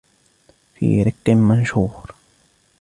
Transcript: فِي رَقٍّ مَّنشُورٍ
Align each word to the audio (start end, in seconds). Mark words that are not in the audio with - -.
فِي 0.75 1.03
رَقٍّ 1.03 1.29
مَّنشُورٍ 1.29 2.05